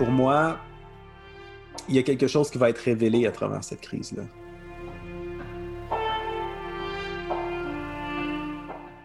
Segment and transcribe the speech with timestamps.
[0.00, 0.56] pour moi,
[1.90, 4.22] il y a quelque chose qui va être révélé à travers cette crise-là.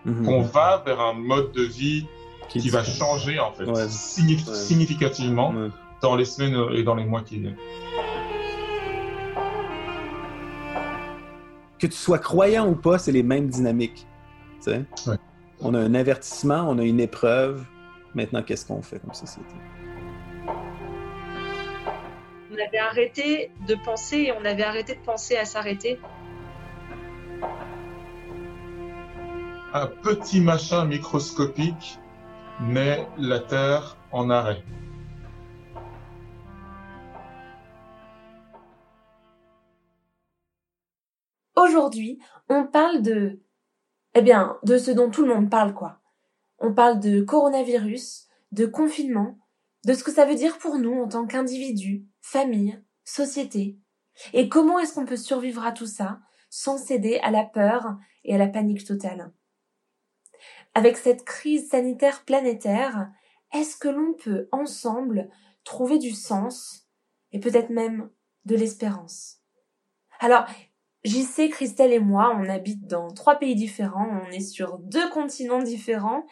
[0.06, 0.30] Mhm.
[0.30, 2.06] On va vers un mode de vie
[2.48, 5.54] qui, va changer en fait significativement
[6.02, 7.58] dans les semaines et dans les mois qui viennent.
[11.78, 14.08] Que tu sois croyant ou pas, c'est les mêmes dynamiques.
[15.60, 17.66] On a un avertissement, on a une épreuve.
[18.14, 19.56] Maintenant, qu'est-ce qu'on fait comme société?
[22.56, 26.00] On avait arrêté de penser et on avait arrêté de penser à s'arrêter.
[29.74, 32.00] Un petit machin microscopique
[32.62, 34.64] met la Terre en arrêt.
[41.58, 43.42] Aujourd'hui, on parle de,
[44.14, 46.00] eh bien, de ce dont tout le monde parle, quoi.
[46.60, 49.38] On parle de coronavirus, de confinement,
[49.86, 53.78] de ce que ça veut dire pour nous en tant qu'individus, famille, société.
[54.34, 56.20] Et comment est-ce qu'on peut survivre à tout ça
[56.50, 59.32] sans céder à la peur et à la panique totale?
[60.74, 63.10] Avec cette crise sanitaire planétaire,
[63.54, 65.30] est-ce que l'on peut ensemble
[65.64, 66.88] trouver du sens
[67.32, 68.10] et peut-être même
[68.46, 69.38] de l'espérance?
[70.20, 70.46] Alors,
[71.36, 75.62] sais, Christelle et moi, on habite dans trois pays différents, on est sur deux continents
[75.62, 76.26] différents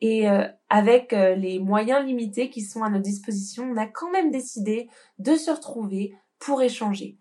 [0.00, 4.10] et euh, avec euh, les moyens limités qui sont à notre disposition, on a quand
[4.10, 7.18] même décidé de se retrouver pour échanger.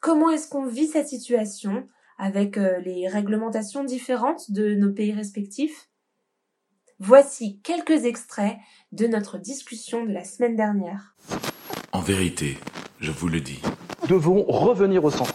[0.00, 5.88] Comment est-ce qu'on vit cette situation avec euh, les réglementations différentes de nos pays respectifs?
[6.98, 8.58] Voici quelques extraits
[8.92, 11.16] de notre discussion de la semaine dernière.
[11.92, 12.58] En vérité,
[13.00, 13.62] je vous le dis.
[14.02, 15.34] Nous devons revenir au centre.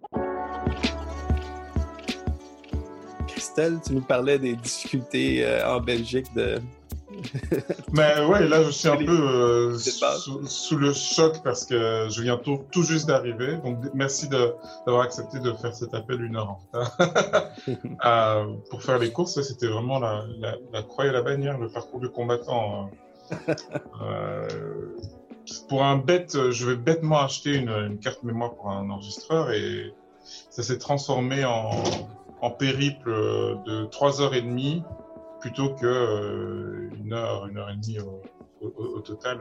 [3.51, 6.61] Christelle, tu nous parlais des difficultés euh, en Belgique de,
[7.91, 9.77] Mais ouais, là, je suis un peu euh,
[10.45, 13.57] sous, le choc parce que je viens tout, tout juste d'arriver.
[13.57, 16.97] Donc, merci d'avoir accepté de faire cet appel une heure en retard.
[18.05, 21.67] euh, pour faire les courses, c'était vraiment la, la, la, croix et la bannière, le
[21.67, 22.89] parcours du combattant.
[23.27, 23.55] Hein.
[24.01, 24.47] euh,
[25.67, 29.93] pour un bête, je vais bêtement acheter une, une carte mémoire pour un enregistreur et
[30.49, 31.71] ça s'est transformé en,
[32.41, 33.11] en périple
[33.65, 34.83] de 3 heures et demie
[35.41, 38.21] plutôt que euh, une heure, une heure et demie au,
[38.61, 39.39] au, total.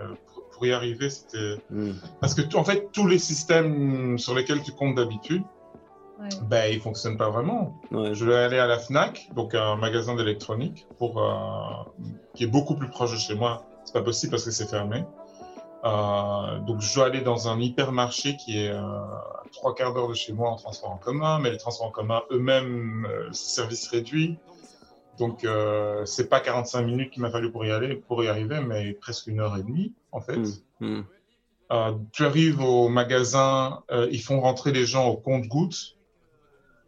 [0.52, 1.92] Pour, y arriver, c'était mm.
[2.20, 5.42] parce que en fait tous les systèmes sur lesquels tu comptes d'habitude,
[6.20, 6.28] ouais.
[6.48, 7.80] ben ils fonctionnent pas vraiment.
[7.92, 8.14] Ouais.
[8.14, 11.30] Je vais aller à la Fnac, donc un magasin d'électronique, pour euh,
[12.34, 13.66] qui est beaucoup plus proche de chez moi.
[13.84, 15.04] C'est pas possible parce que c'est fermé.
[15.82, 20.08] Euh, donc je dois aller dans un hypermarché qui est euh, à trois quarts d'heure
[20.08, 23.88] de chez moi en transport en commun, mais les transports en commun eux-mêmes, euh, service
[23.88, 24.38] réduit.
[25.18, 28.60] Donc, euh, c'est pas 45 minutes qu'il m'a fallu pour y aller, pour y arriver,
[28.60, 30.38] mais presque une heure et demie, en fait.
[30.38, 31.04] Mmh, mmh.
[31.72, 35.96] Euh, tu arrives au magasin, ils font rentrer les gens au compte-gouttes.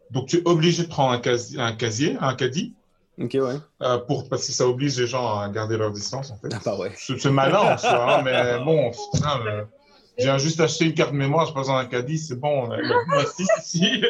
[0.09, 2.73] Donc, tu es obligé de prendre un, casier, un casier, un caddie.
[3.21, 3.55] Ok, ouais.
[3.81, 6.49] Euh, pour, parce que ça oblige les gens à garder leur distance, en fait.
[6.51, 6.91] Ah, bah ouais.
[6.95, 9.63] C'est malin, en soi, hein, mais bon, putain, euh,
[10.17, 12.69] j'ai juste acheté une carte mémoire, je passe dans un caddie, c'est bon,
[13.09, 14.03] merci, si.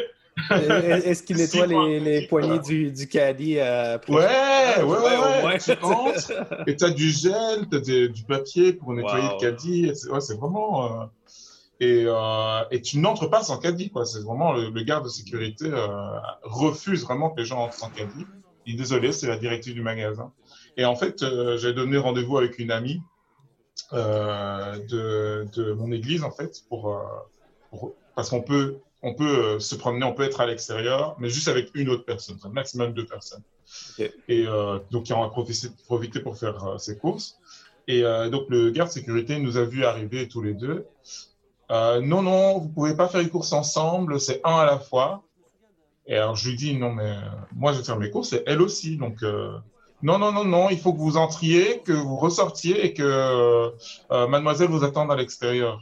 [0.50, 5.72] Est-ce qu'il nettoie les, les, poignées du, du caddie euh, ouais, ouais, ouais, ouais, Tu
[5.82, 6.32] entres
[6.66, 9.32] et tu as du gel, tu as du papier pour nettoyer wow.
[9.34, 9.92] le caddie.
[10.10, 11.02] Ouais, c'est vraiment.
[11.02, 11.06] Euh...
[11.80, 12.64] Et, euh...
[12.70, 14.06] et tu n'entres pas sans caddie, quoi.
[14.06, 15.88] C'est vraiment le, le, garde de sécurité euh,
[16.42, 18.26] refuse vraiment que les gens entrent sans caddie.
[18.66, 20.32] Il dit désolé, c'est la directive du magasin.
[20.76, 23.00] Et en fait, euh, j'ai donné rendez-vous avec une amie
[23.92, 27.00] euh, de, de mon église, en fait, pour,
[27.70, 31.28] pour parce qu'on peut on peut euh, se promener, on peut être à l'extérieur, mais
[31.28, 33.42] juste avec une autre personne, un maximum deux personnes.
[33.92, 34.12] Okay.
[34.28, 37.38] Et euh, donc, on a profité, pour faire euh, ses courses.
[37.86, 40.86] Et euh, donc, le garde sécurité nous a vu arriver tous les deux.
[41.70, 45.22] Euh, non, non, vous pouvez pas faire les courses ensemble, c'est un à la fois.
[46.06, 47.14] Et alors, je lui dis, non, mais
[47.54, 48.96] moi, je vais faire mes courses, et elle aussi.
[48.96, 49.22] Donc,
[50.02, 53.72] non, non, non, non, il faut que vous entriez, que vous ressortiez et que
[54.10, 55.80] mademoiselle vous attende à l'extérieur.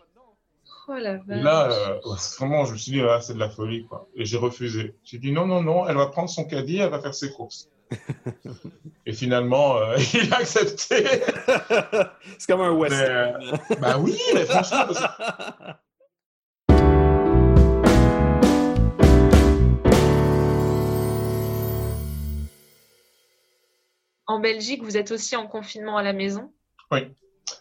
[0.89, 1.43] Oh la vache.
[1.43, 2.01] Là, euh,
[2.39, 4.09] vraiment, je me suis dit, ah, c'est de la folie, quoi.
[4.17, 4.95] Et j'ai refusé.
[5.05, 7.69] J'ai dit, non, non, non, elle va prendre son caddie, elle va faire ses courses.
[9.07, 11.05] Et finalement, euh, il a accepté.
[12.39, 13.43] c'est comme un western.
[13.43, 14.87] Euh, bah oui, mais franchement.
[24.33, 26.51] En Belgique, vous êtes aussi en confinement à la maison?
[26.91, 27.01] Oui.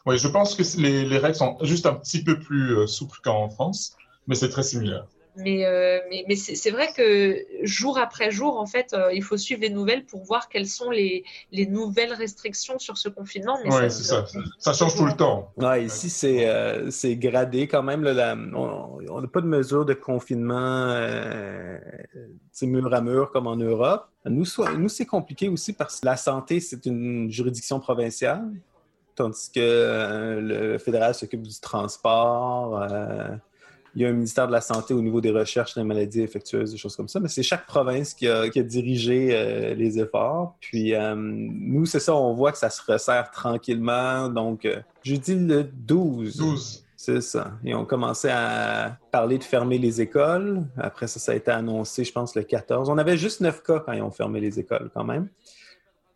[0.06, 3.20] Oui, je pense que les, les règles sont juste un petit peu plus euh, souples
[3.22, 5.06] qu'en France, mais c'est très similaire.
[5.38, 9.38] Mais, euh, mais, mais c'est vrai que jour après jour, en fait, euh, il faut
[9.38, 11.24] suivre les nouvelles pour voir quelles sont les,
[11.54, 13.58] les nouvelles restrictions sur ce confinement.
[13.64, 14.26] Oui, c'est ça.
[14.58, 15.54] Ça change tout le temps.
[15.56, 18.04] Ouais, ici, c'est euh, gradé quand même.
[18.04, 20.92] Là, on n'a pas de mesure de confinement
[22.52, 24.10] c'est mur à mur comme en Europe.
[24.26, 24.46] Nous,
[24.78, 28.52] nous c'est compliqué aussi parce que la santé, c'est une juridiction provinciale,
[29.16, 32.86] tandis que le fédéral s'occupe du transport
[33.96, 36.72] il y a un ministère de la Santé au niveau des recherches des maladies infectieuses,
[36.72, 40.56] des choses comme ça, mais c'est chaque province qui a, dirigé euh, les efforts.
[40.60, 44.30] Puis euh, nous, c'est ça, on voit que ça se resserre tranquillement.
[44.30, 46.38] Donc, euh, je dis le 12.
[46.38, 46.86] 12.
[46.96, 47.54] C'est ça.
[47.66, 50.64] Et on commençait à parler de fermer les écoles.
[50.78, 52.90] Après ça, ça a été annoncé, je pense, le 14.
[52.90, 55.28] On avait juste 9 cas quand ils ont fermé les écoles, quand même.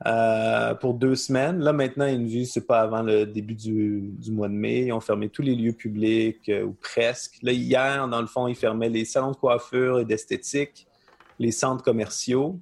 [0.06, 1.60] Euh, pour deux semaines.
[1.62, 4.88] Là, maintenant, vue, c'est pas avant le début du, mois de mai.
[4.88, 7.38] Ils ont fermé tous les lieux publics, euh, ou presque.
[7.42, 10.86] Là, hier, dans le fond, ils fermaient les salons de coiffure et d'esthétique,
[11.40, 12.60] les centres commerciaux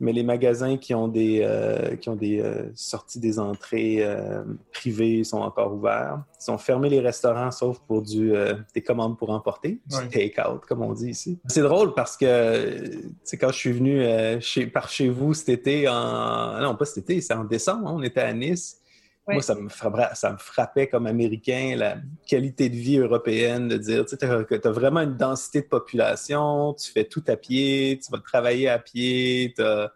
[0.00, 4.42] mais les magasins qui ont des, euh, qui ont des euh, sorties des entrées euh,
[4.72, 6.22] privées sont encore ouverts.
[6.40, 8.32] Ils ont fermé les restaurants sauf pour du,
[8.74, 11.38] des commandes pour emporter, du take-out, comme on dit ici.
[11.46, 13.02] C'est drôle parce que
[13.38, 14.02] quand je suis venu
[14.40, 16.58] chez, par chez vous cet été, en...
[16.60, 18.79] non pas cet été, c'est en décembre, hein, on était à Nice.
[19.28, 21.96] Moi, ça me, frappait, ça me frappait comme Américain, la
[22.26, 27.04] qualité de vie européenne, de dire tu as, vraiment une densité de population, tu fais
[27.04, 29.92] tout à pied, tu vas travailler à pied, tu as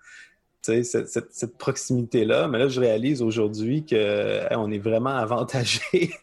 [0.62, 2.48] cette, cette, proximité-là.
[2.48, 6.14] Mais là, je réalise aujourd'hui qu'on est vraiment avantagé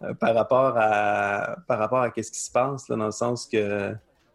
[0.20, 3.94] par rapport à, par rapport à ce qui se passe, là, dans le sens que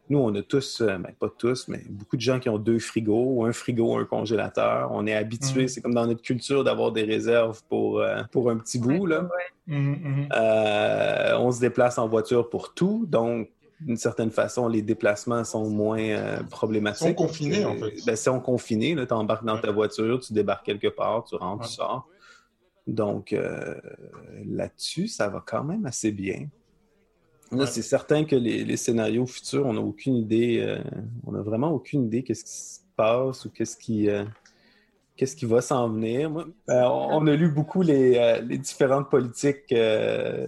[0.09, 2.79] nous, on a tous, euh, ben, pas tous, mais beaucoup de gens qui ont deux
[2.79, 4.89] frigos, un frigo, un congélateur.
[4.91, 5.67] On est habitué, mm.
[5.69, 9.05] c'est comme dans notre culture d'avoir des réserves pour, euh, pour un petit bout.
[9.05, 9.29] Là.
[9.67, 10.29] Mm, mm.
[10.35, 15.69] Euh, on se déplace en voiture pour tout, donc d'une certaine façon, les déplacements sont
[15.69, 17.01] moins problématiques.
[17.01, 18.05] Ils sont confinés, en fait.
[18.05, 18.95] Ben, sont confinés.
[18.95, 22.07] Tu embarques dans ta voiture, tu débarques quelque part, tu rentres, tu sors.
[22.87, 23.35] Donc,
[24.45, 26.47] là-dessus, ça va quand même assez bien.
[27.55, 30.79] Là, c'est certain que les, scénarios futurs, on n'a aucune idée, euh,
[31.25, 34.23] on n'a vraiment aucune idée qu'est-ce qui se passe ou qu'est-ce qui, euh,
[35.15, 36.29] qu'est-ce qui va s'en venir?
[36.67, 40.47] Ben, on, a lu beaucoup les, euh, différentes politiques euh,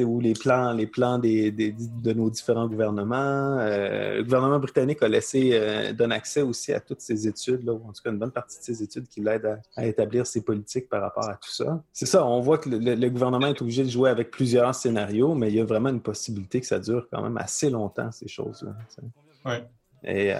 [0.00, 3.58] ou les plans, les plans des, de nos différents gouvernements.
[3.58, 7.82] Euh, le gouvernement britannique a laissé donne accès aussi à toutes ces études, là, ou
[7.88, 10.88] en tout cas une bonne partie de ces études qui l'aident à, établir ses politiques
[10.88, 11.82] par rapport à tout ça.
[11.92, 15.48] C'est ça, on voit que le, gouvernement est obligé de jouer avec plusieurs scénarios, mais
[15.48, 18.72] il y a vraiment une possibilité que ça dure quand même assez longtemps, ces choses-là.
[19.44, 19.54] Oui.
[20.04, 20.32] Et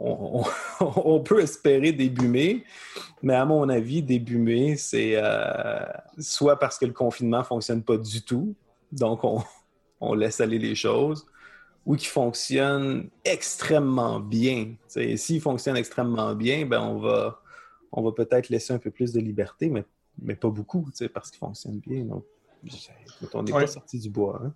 [0.80, 2.64] on, peut espérer début mai,
[3.22, 5.84] mais à mon avis, début mai, c'est euh,
[6.18, 8.54] soit parce que le confinement ne fonctionne pas du tout,
[8.92, 9.20] donc
[10.00, 11.26] on, laisse aller les choses,
[11.84, 14.74] ou qu'il fonctionne extrêmement bien.
[14.88, 17.42] S'il fonctionne extrêmement bien, ben on va,
[17.92, 19.84] on va peut-être laisser un peu plus de liberté, mais,
[20.18, 22.04] mais pas beaucoup, parce qu'il fonctionne bien.
[22.04, 22.24] Donc,
[23.34, 24.40] on n'est pas sorti du bois.
[24.42, 24.54] Hein.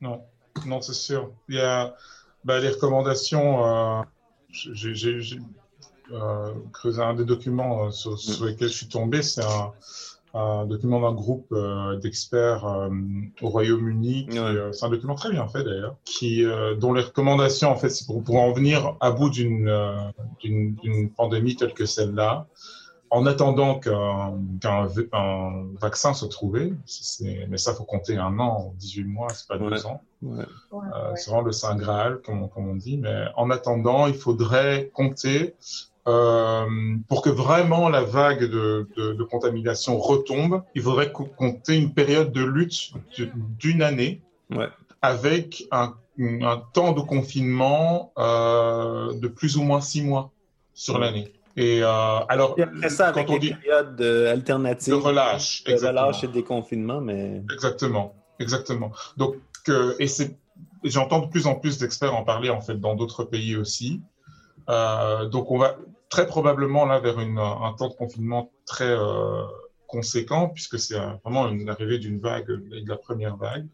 [0.00, 0.22] Non,
[0.64, 1.32] non c'est sûr.
[1.48, 1.96] Il y a
[2.44, 3.66] ben, les recommandations.
[3.66, 4.02] Euh,
[4.56, 5.38] j'ai
[6.12, 8.46] euh, creusé un des documents euh, sur, mm.
[8.46, 9.22] lesquels je suis tombé.
[9.22, 12.90] C'est un, document d'un groupe euh, d'experts
[13.40, 14.28] au Royaume-Uni.
[14.72, 16.44] C'est un document très bien fait d'ailleurs, qui
[16.78, 19.70] dont les recommandations en fait, c'est pour, pour en venir à bout d'une
[21.16, 22.46] pandémie telle que celle-là
[23.10, 24.34] en attendant qu'un
[25.80, 26.72] vaccin soit trouvé,
[27.48, 30.02] mais ça, faut compter un an, 18 mois, c'est pas deux ans.
[30.24, 32.98] Euh, c'est vraiment le Saint Graal, comme, on dit.
[32.98, 35.54] Mais en attendant, il faudrait compter
[36.08, 36.66] euh,
[37.08, 40.62] pour que vraiment la vague de, de, contamination retombe.
[40.74, 42.92] Il faudrait compter une période de lutte
[43.58, 44.20] d'une année
[45.02, 50.30] avec un, un, temps de confinement euh, de plus ou moins six mois
[50.74, 51.32] sur l'année.
[51.56, 55.74] Et euh, alors, et après ça, avec quand on dit période alternative, de relâche, de
[55.74, 58.92] relâche et déconfinement, mais exactement, exactement.
[59.16, 59.36] Donc,
[59.68, 60.36] euh, et c'est,
[60.84, 64.02] j'entends de plus en plus d'experts en parler en fait dans d'autres pays aussi.
[64.68, 65.76] Euh, donc, on va
[66.08, 69.42] très probablement là vers une, un temps de confinement très euh,
[69.86, 73.66] conséquent puisque c'est vraiment une arrivée d'une vague, de la première vague.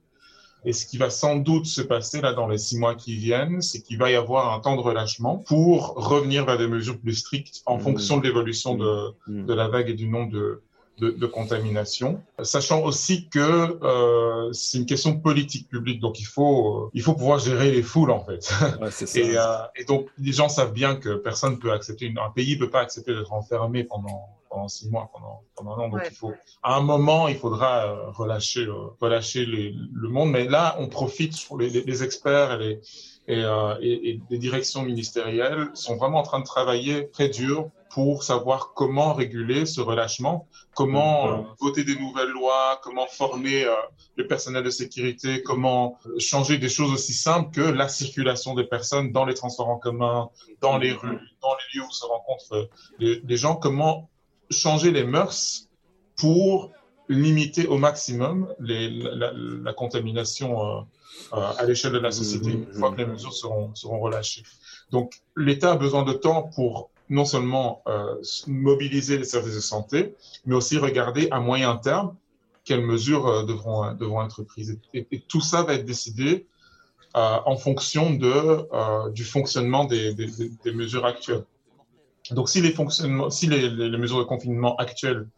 [0.65, 3.63] Et ce qui va sans doute se passer là dans les six mois qui viennent,
[3.63, 7.15] c'est qu'il va y avoir un temps de relâchement pour revenir vers des mesures plus
[7.15, 7.81] strictes en mmh.
[7.81, 9.47] fonction de l'évolution de, mmh.
[9.47, 10.63] de la vague et du nombre de,
[10.99, 13.39] de, de, contamination, sachant aussi que
[13.83, 17.83] euh, c'est une question politique publique, donc il faut euh, il faut pouvoir gérer les
[17.83, 18.53] foules en fait.
[18.81, 19.07] Ouais, ça.
[19.19, 19.43] et, euh,
[19.77, 22.81] et, donc les gens savent bien que personne peut accepter une, un pays peut pas
[22.81, 25.89] accepter d'être enfermé pendant pendant six mois, pendant pendant un an.
[25.89, 26.33] Donc il faut
[26.63, 30.89] à un moment il faudra euh, relâcher euh, relâcher les, le monde, mais là on
[30.89, 32.81] profite sur les, les, les experts et les
[33.29, 37.71] et, euh, et, et, les directions ministérielles sont vraiment en train de travailler très dur
[37.91, 43.75] pour savoir comment réguler ce relâchement, comment euh, voter des nouvelles lois, comment former euh,
[44.17, 49.13] le personnel de sécurité, comment changer des choses aussi simples que la circulation des personnes
[49.13, 50.31] dans les transports en commun,
[50.61, 54.09] dans les rues, dans les lieux où se rencontrent les, les gens, comment
[54.53, 55.69] changer les mœurs
[56.17, 56.71] pour
[57.09, 60.81] limiter au maximum les, la, la, contamination
[61.33, 64.45] euh, à l'échelle de la société une fois que les mesures seront, seront relâchées.
[64.91, 68.15] Donc l'État a besoin de temps pour non seulement euh,
[68.47, 70.15] mobiliser les services de santé,
[70.47, 72.17] mais aussi regarder à moyen terme
[72.65, 74.79] quelles mesures euh, devront, euh, devront être prises.
[74.95, 76.47] Et, et, tout ça va être décidé
[77.17, 78.27] euh, en fonction de,
[78.73, 80.27] euh, du fonctionnement des, des,
[80.65, 81.45] des, mesures actuelles.
[82.35, 85.29] Donc si les, mesures de confinement actuelles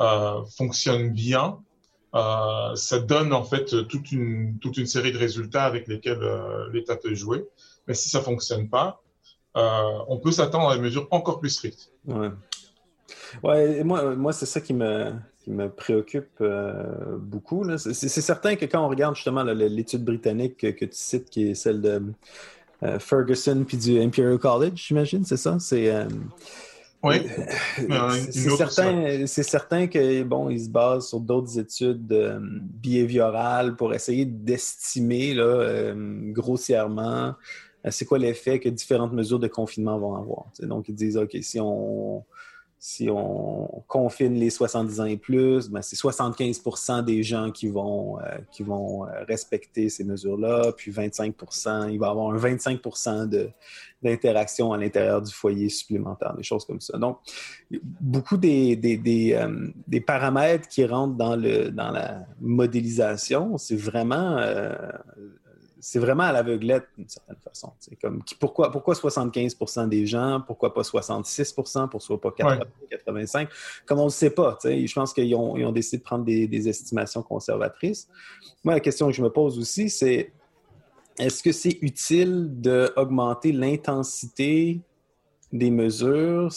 [0.00, 1.58] euh, fonctionnent bien,
[2.12, 6.20] ça donne en fait toute une, série de résultats avec lesquels
[6.72, 7.44] l'État peut jouer.
[7.86, 9.00] Mais si ça fonctionne pas,
[9.56, 11.90] euh, on peut s'attendre à des mesures encore plus strictes.
[12.06, 12.30] Ouais.
[13.42, 15.12] Ouais, moi, c'est ça qui me,
[15.76, 17.64] préoccupe euh, beaucoup.
[17.76, 21.80] C'est certain que quand on regarde justement l'étude britannique que, tu cites, qui est celle
[21.80, 22.00] de euh,
[22.98, 25.58] Ferguson puis du Imperial College, j'imagine, c'est ça?
[25.58, 25.90] C'est.
[25.90, 26.08] Euh,
[27.02, 27.16] oui.
[28.30, 34.26] c'est certain, certain que bon, ils se basent sur d'autres études euh, behaviorales pour essayer
[34.26, 35.34] d'estimer
[36.32, 37.34] grossièrement
[37.86, 40.46] euh, c'est quoi l'effet que différentes mesures de confinement vont avoir.
[40.60, 42.24] Donc, ils disent, OK, si on,
[42.82, 46.62] si on confine les 70 ans et plus, ben c'est 75
[47.04, 52.06] des gens qui vont, euh, qui vont euh, respecter ces mesures-là, puis 25% il va
[52.06, 53.52] y avoir un 25%
[54.02, 56.96] d'interaction à l'intérieur du foyer supplémentaire, des choses comme ça.
[56.96, 57.18] Donc,
[58.00, 63.76] beaucoup des, des, des, euh, des paramètres qui rentrent dans, le, dans la modélisation, c'est
[63.76, 64.38] vraiment
[65.80, 67.72] c'est vraiment à l'aveuglette d'une certaine façon.
[68.00, 73.48] Comme pourquoi, pourquoi 75% des gens, pourquoi pas 66% pourquoi pas 80, 85
[73.86, 74.58] Comme on ne le sait pas.
[74.62, 78.08] Je pense qu'ils ont, ils ont, décidé de prendre des, des, estimations conservatrices.
[78.62, 80.32] Moi, la question que je me pose aussi, c'est
[81.18, 84.80] est-ce que c'est utile d'augmenter l'intensité
[85.52, 86.48] des mesures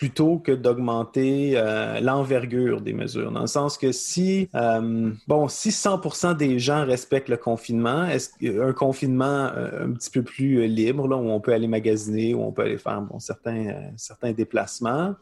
[0.00, 3.30] plutôt que d'augmenter euh, l'envergure des mesures.
[3.30, 8.30] Dans le sens que si, euh, bon, si 100% des gens respectent le confinement, est-ce
[8.62, 12.42] un confinement euh, un petit peu plus libre, là, où on peut aller magasiner, où
[12.42, 15.16] on peut aller faire bon, certains, certains déplacements,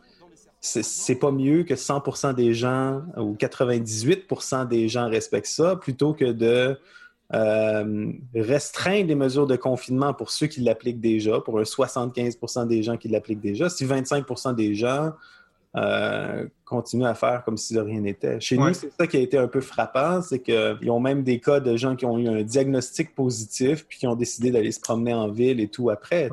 [0.61, 6.31] c'est pas mieux que 100% des gens ou 98% des gens respectent ça, plutôt que
[6.31, 6.79] de
[7.35, 12.83] euh, restreindre les mesures de confinement pour ceux qui l'appliquent déjà, pour un 75% des
[12.83, 15.13] gens qui l'appliquent déjà, si 25% des gens
[15.77, 18.41] euh, continuent à faire comme si de rien n'était.
[18.41, 21.41] Chez nous, c'est ça qui a été un peu frappant, c'est qu'ils ont même des
[21.41, 24.81] cas de gens qui ont eu un diagnostic positif puis qui ont décidé d'aller se
[24.81, 26.31] promener en ville et tout après.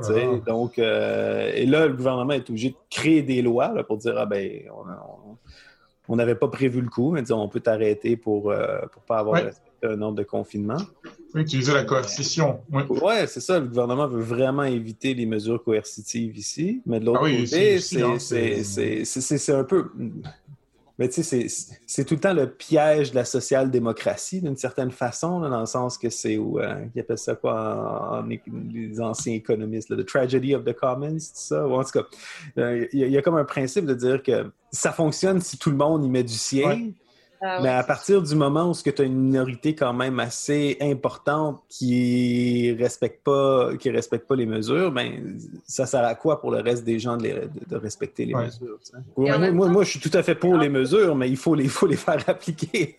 [0.47, 4.15] Donc, euh, et là, le gouvernement est obligé de créer des lois là, pour dire
[4.17, 4.61] ah ben
[6.07, 9.19] on n'avait pas prévu le coup, mais disons, on peut t'arrêter pour ne euh, pas
[9.19, 9.41] avoir
[9.85, 10.77] un ordre de confinement.
[11.33, 12.61] Utiliser la coercition.
[12.71, 13.59] Oui, ouais, c'est ça.
[13.59, 16.81] Le gouvernement veut vraiment éviter les mesures coercitives ici.
[16.85, 19.89] Mais de l'autre ah côté, hein, c'est un peu.
[20.97, 21.47] Mais tu sais,
[21.85, 25.97] c'est tout le temps le piège de la social-démocratie, d'une certaine façon, dans le sens
[25.97, 26.59] que c'est où.
[26.59, 31.67] Euh, ils appellent ça quoi en, les anciens économistes, The Tragedy of the Commons, ça.
[31.67, 32.05] en tout cas,
[32.59, 35.77] euh, il y, a comme un principe de dire que ça fonctionne si tout le
[35.77, 36.91] monde y met du sien.
[37.41, 41.61] Ah Mais à partir du moment où tu as une minorité quand même assez importante
[41.69, 45.37] qui respecte pas, qui respecte pas les mesures, ben
[45.67, 48.79] ça sert à quoi pour le reste des gens de, de, respecter les mesures?
[49.17, 51.87] moi, moi, je suis tout à fait pour les mesures, mais il faut les, faut
[51.87, 52.95] les faire appliquer.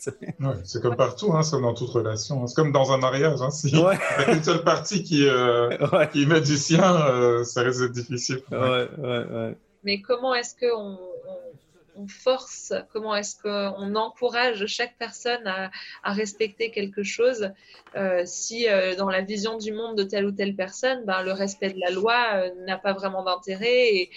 [0.64, 2.42] c'est comme partout, hein, c'est comme dans toute relation.
[2.42, 2.46] Hein.
[2.46, 3.40] C'est comme dans un mariage.
[3.40, 3.98] Hein, si ouais.
[4.28, 5.70] une seule partie qui, euh,
[6.12, 8.40] qui met du sien, euh, ça risque d'être difficile.
[9.84, 10.98] Mais comment est-ce qu'on
[11.96, 15.70] on force, comment est-ce qu'on encourage chaque personne à,
[16.04, 17.50] respecter quelque chose.
[17.94, 21.32] Euh, si euh, dans la vision du monde de telle ou telle personne, ben, le
[21.32, 24.10] respect de la loi euh, n'a pas vraiment d'intérêt et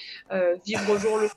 [0.66, 1.36] vivre au jour le jour,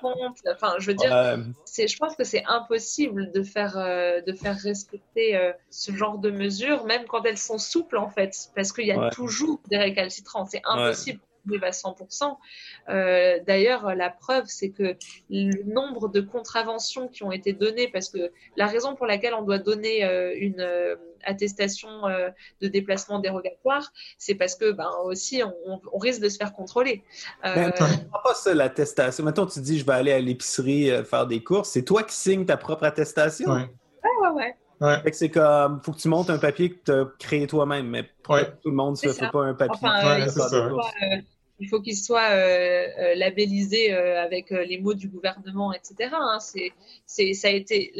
[0.00, 4.56] compte, Enfin, je veux dire, c'est, je pense que c'est impossible de faire, de faire
[4.56, 8.92] respecter ce genre de mesures, même quand elles sont souples, en fait, parce qu'il y
[8.92, 10.46] a toujours des récalcitrants.
[10.46, 11.20] C'est impossible
[11.62, 12.36] à 100%.
[12.88, 14.96] Euh, d'ailleurs, la preuve, c'est que
[15.30, 19.42] le nombre de contraventions qui ont été données, parce que la raison pour laquelle on
[19.42, 21.88] doit donner euh, une euh, attestation
[22.60, 27.02] de déplacement dérogatoire, c'est parce que ben aussi on, risque de se faire contrôler.
[27.46, 27.70] Euh...
[27.70, 29.24] pas ça l'attestation.
[29.24, 32.44] Maintenant, tu dis je vais aller à l'épicerie faire des courses, c'est toi qui signes
[32.44, 33.50] ta propre attestation?
[33.52, 33.68] Ouais,
[34.20, 34.56] ouais, ouais.
[34.80, 35.00] Ouais.
[35.12, 38.70] c'est comme, faut que tu montes un papier que tu as créé toi-même, mais tout
[38.70, 39.78] le monde ne se fait pas un papier.
[39.82, 40.68] Enfin, ça,
[41.60, 46.10] il faut qu'il soit euh, euh, labellisé euh, avec les mots du gouvernement, etc.
[46.12, 46.38] Hein.
[46.40, 47.92] C'est, ça a été,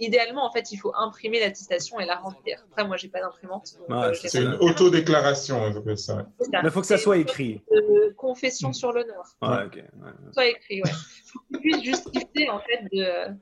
[0.00, 2.64] idéalement, en fait, il faut imprimer l'attestation et la remplir.
[2.70, 3.76] Après, moi, j'ai pas d'imprimante.
[4.14, 6.26] c'est une autodéclaration, ça.
[6.62, 7.62] Il faut que ça soit écrit.
[8.16, 9.24] confession sur l'honneur.
[9.42, 9.84] Ouais, ok.
[10.32, 10.90] Soit écrit, ouais.
[11.26, 13.34] faut que tu puisses justifier, en fait, de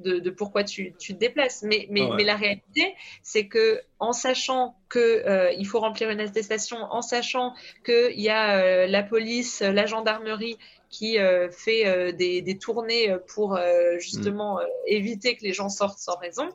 [0.00, 1.62] de, pourquoi tu, te déplaces.
[1.62, 7.02] Mais, mais, la réalité, c'est que en sachant qu'il euh, faut remplir une attestation, en
[7.02, 7.54] sachant
[7.84, 13.56] qu'il y a euh, la police, la gendarmerie qui euh, fait des, tournées pour
[13.98, 14.66] justement mm.
[14.88, 16.48] éviter que les gens sortent sans raison,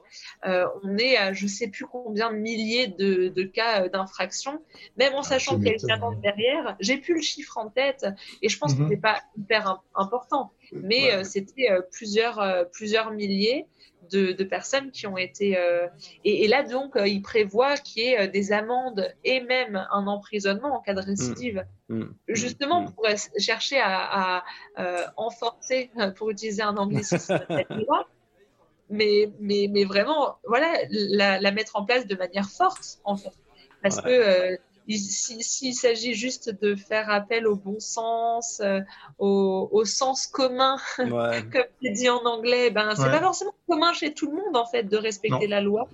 [0.44, 4.62] on est à je sais plus combien de milliers de, cas d'infraction,
[4.98, 6.76] même en ah, sachant qu'il y a une derrière.
[6.82, 8.06] J'ai plus le chiffre en tête
[8.42, 8.84] et je pense que mm-hmm.
[8.84, 13.66] ce n'est pas hyper important mais euh, c'était euh, plusieurs, euh, plusieurs milliers
[14.12, 15.58] de, personnes qui ont été.
[16.24, 20.82] Et, là, donc, il prévoit qu'il y ait des amendes et même un emprisonnement en
[20.82, 21.66] cas de récidive.
[21.90, 22.00] Mmh.
[22.00, 22.16] Mmh.
[22.30, 22.92] Justement, mmh.
[22.94, 23.08] pour
[23.38, 24.44] chercher à,
[25.18, 28.08] enforcer, pour utiliser un anglicisme, cette loi.
[28.90, 33.34] Mais, mais, mais vraiment, voilà, la, mettre en place de manière forte, en fait.
[33.82, 34.58] Parce que
[34.88, 38.82] s'il s'agit juste de faire appel au bon sens, euh,
[39.18, 44.28] au, sens commun, comme tu dis en anglais, ben c'est pas forcément commun chez tout
[44.28, 45.88] le monde en fait de respecter la loi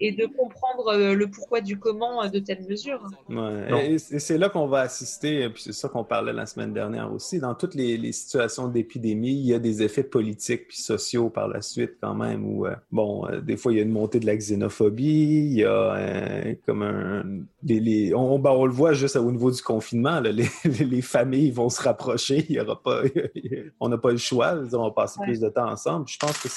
[0.00, 3.04] et de comprendre euh, le pourquoi du comment euh, de telles mesures.
[3.28, 3.94] Ouais.
[3.94, 7.38] Et, c'est là qu'on va assister, puis c'est ça qu'on parlait la semaine dernière aussi,
[7.38, 11.60] dans toutes les, situations d'épidémie, il y a des effets politiques puis sociaux par la
[11.60, 15.50] suite quand même, où bon, des fois il y a une montée de la xénophobie,
[15.50, 17.22] il y a comme un,
[17.62, 20.20] ben, on, le voit juste au niveau du confinement.
[20.20, 22.46] les, familles vont se rapprocher.
[22.48, 23.02] Il y aura pas,
[23.80, 24.54] on n'a pas le choix.
[24.72, 26.06] On va passer plus de temps ensemble.
[26.08, 26.48] Je pense que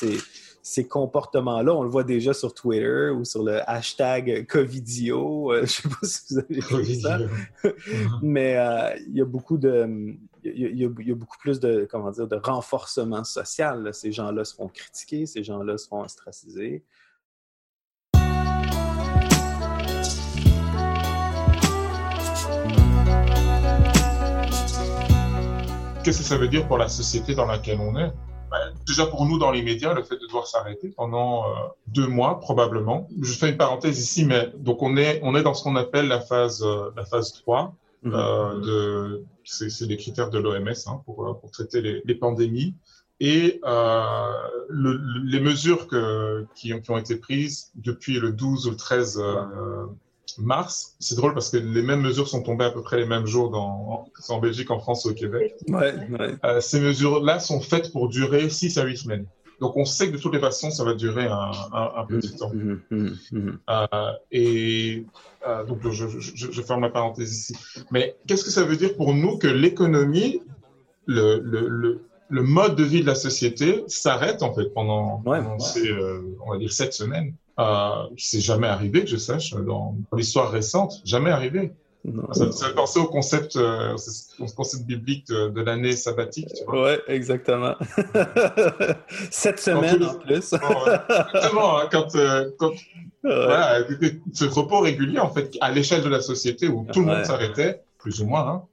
[0.64, 5.52] ces comportements-là, on le voit déjà sur Twitter ou sur le hashtag Covidio.
[5.52, 7.18] Euh, je ne sais pas si vous avez vu ça.
[8.22, 10.16] Mais euh, il y a beaucoup de.
[10.44, 13.94] Il y, a, beaucoup plus de, comment dire, de renforcement social.
[13.94, 16.84] Ces gens-là se font critiquer, ces gens-là se font ostraciser.
[26.04, 28.12] Qu'est-ce que ça veut dire pour la société dans laquelle on est?
[28.52, 31.54] Ben, Déjà pour nous dans les médias, le fait de devoir s'arrêter pendant euh,
[31.88, 33.08] deux mois probablement.
[33.22, 36.08] Je fais une parenthèse ici, mais donc on est on est dans ce qu'on appelle
[36.08, 38.14] la phase euh, la phase 3 mhm.
[38.14, 42.76] euh, de c'est les critères de l'OMS hein, pour pour traiter les, les pandémies
[43.22, 44.34] et euh,
[44.68, 48.76] le, les mesures que, qui, ont, qui, ont, été prises depuis le 12 ou le
[48.76, 49.86] 13 euh,
[50.38, 50.96] mars.
[51.00, 53.50] C'est drôle parce que les mêmes mesures sont tombées à peu près les mêmes jours
[53.50, 55.56] dans, en Belgique, en France et au Québec.
[55.68, 55.94] Ouais,
[56.44, 59.26] euh, ces mesures-là sont faites pour durer 6 à 8 semaines.
[59.60, 62.36] Donc on sait que de toutes les façons, ça va durer un, un, un petit
[62.36, 62.52] temps.
[62.52, 63.86] Mmh, mmh, mmh, euh,
[64.32, 65.06] et
[65.48, 67.56] euh, donc je, je, je, ferme la parenthèse ici.
[67.92, 70.42] Mais qu'est-ce que ça veut dire pour nous que l'économie,
[71.06, 75.60] le, le, le, le, mode de vie de la société s'arrête en fait pendant, pendant
[75.60, 75.92] ces,
[76.44, 77.36] on va dire, 7 semaines?
[77.60, 81.74] Euh, c'est jamais arrivé, que je sache, dans, l'histoire récente, jamais arrivé.
[82.34, 83.96] Ça, ça fait penser au concept, euh,
[84.40, 86.48] au concept biblique de, l'année sabbatique.
[86.56, 86.84] Tu vois.
[86.84, 87.76] Ouais, exactement.
[89.30, 90.54] Sept semaines en plus.
[90.54, 91.80] exactement.
[91.80, 92.72] Hein, quand, euh, quand
[93.24, 93.84] voilà,
[94.34, 97.84] ce repos régulier, en fait, à l'échelle de la société où tout le monde s'arrêtait,
[98.00, 98.64] plus ou moins, hein,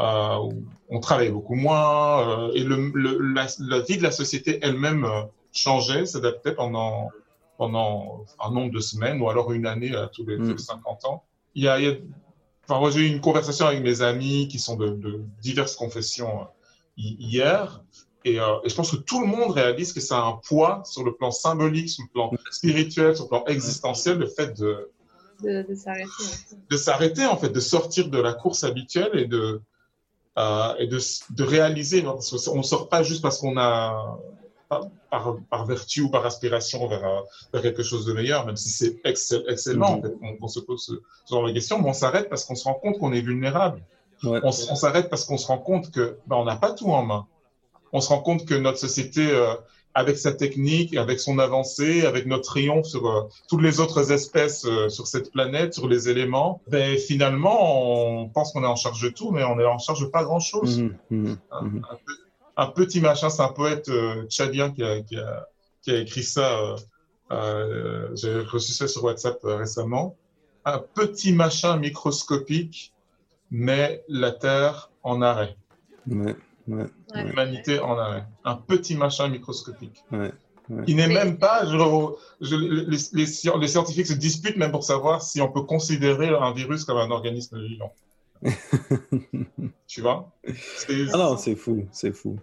[0.00, 4.10] euh, où on travaillait beaucoup moins, euh, et le, le, la, la, vie de la
[4.10, 5.06] société elle-même
[5.52, 7.10] changeait, s'adaptait pendant
[7.58, 11.06] pendant un nombre de semaines ou alors une année à tous les, 50 mm.
[11.06, 11.24] ans.
[11.54, 11.94] Il y a, il y a
[12.64, 16.42] enfin, moi, j'ai eu une conversation avec mes amis qui sont de, de diverses confessions
[16.42, 16.44] euh,
[16.96, 17.82] hier.
[18.24, 20.82] Et, euh, et, je pense que tout le monde réalise que ça a un poids
[20.84, 24.90] sur le plan symbolique, sur le plan spirituel, sur le plan existentiel, le fait de,
[25.42, 26.24] de, de s'arrêter.
[26.70, 29.60] De s'arrêter, en fait, de sortir de la course habituelle et de,
[30.38, 30.98] euh, et de,
[31.30, 32.06] de réaliser.
[32.06, 34.18] On ne sort pas juste parce qu'on a
[34.68, 34.86] par,
[35.50, 40.00] par, vertu ou par aspiration vers, vers, quelque chose de meilleur, même si c'est excellent,
[40.00, 40.38] mm-hmm.
[40.40, 40.92] on, se pose ce,
[41.30, 43.82] genre de questions, mais on s'arrête parce qu'on se rend compte qu'on est vulnérable.
[44.24, 47.26] On, s'arrête parce qu'on se rend compte que ben, on n'a pas tout en main.
[47.92, 49.54] on se rend compte que notre société, euh,
[49.94, 54.64] avec sa technique, avec son avancée, avec notre triomphe sur euh, toutes les autres espèces
[54.64, 59.02] euh, sur cette planète, sur les éléments, ben, finalement, on pense qu'on est en charge
[59.02, 60.80] de tout, mais on est en charge de pas grand-chose.
[60.80, 61.82] Mhm, mhm, un, mhm.
[62.58, 65.46] Un petit machin, c'est un poète euh, tchadien qui a, qui, a,
[65.82, 66.58] qui a écrit ça.
[66.60, 66.76] Euh,
[67.30, 70.16] euh, J'ai reçu ça sur WhatsApp euh, récemment.
[70.64, 72.92] Un petit machin microscopique
[73.50, 75.56] met la Terre en arrêt,
[76.06, 76.34] Ouais,
[76.68, 77.24] ouais, Ouais.
[77.24, 78.24] l'humanité en arrêt.
[78.44, 80.04] Un petit machin microscopique.
[80.86, 84.84] Il n'est même pas, je- je- les, les sci- les scientifiques se disputent même pour
[84.84, 87.94] savoir si on peut considérer un virus comme un organisme vivant.
[89.86, 90.30] Tu vois?
[90.76, 92.38] C'est- Ah non, c'est fou, c'est fou.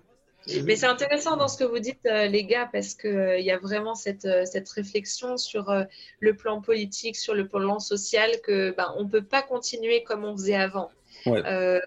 [0.64, 3.52] Mais c'est intéressant dans ce que vous dites, euh, les gars, parce qu'il il y
[3.52, 5.86] a vraiment cette, euh, cette réflexion sur euh,
[6.20, 10.24] le plan politique, sur le plan social, que ben, on ne peut pas continuer comme
[10.24, 10.92] on faisait avant.
[11.26, 11.42] Ouais.
[11.46, 11.80] Euh,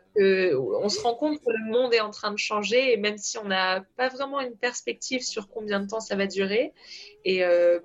[0.83, 3.38] on se rend compte que le monde est en train de changer, et même si
[3.38, 6.73] on n'a pas vraiment une perspective sur combien de temps ça va durer,
[7.25, 7.79] et euh,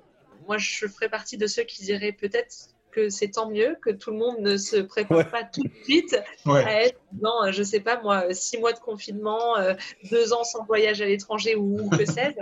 [0.48, 4.12] moi je ferai partie de ceux qui diraient peut-être que c'est tant mieux que tout
[4.12, 5.26] le monde ne se prépare Ouais.
[5.26, 6.64] pas tout de suite Ouais.
[6.64, 9.74] à être dans, euh, je sais pas moi, six mois de confinement, euh,
[10.12, 12.42] deux ans sans voyage à l'étranger ou que sais-je.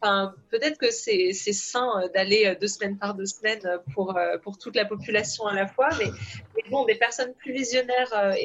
[0.00, 4.16] Enfin, peut-être que c'est sain euh, d'aller euh, deux semaines par deux semaines euh, pour,
[4.16, 6.06] euh, pour toute la population à la fois, mais,
[6.54, 8.44] mais bon, des personnes plus visionnaires euh, et,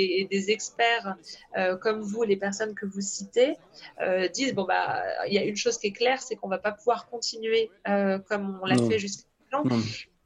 [0.00, 1.14] et- et des experts
[1.58, 3.52] euh, comme vous, les personnes que vous citez,
[4.00, 6.58] euh, disent bon bah il y a une chose qui est claire, c'est qu'on va
[6.58, 9.76] pas pouvoir continuer euh, comme on l'a fait jusqu'à maintenant.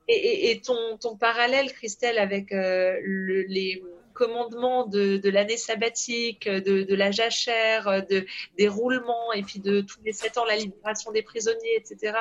[0.09, 3.83] Et, et- et ton, ton parallèle, Christelle, avec euh, le- les
[4.15, 9.81] commandements de, de l'année sabbatique, de, de la jachère, de, des roulements, et puis de
[9.81, 12.15] tous les sept ans, la libération des prisonniers, etc.